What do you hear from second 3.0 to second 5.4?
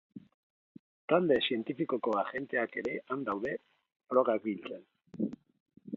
han daude, frogak biltzen.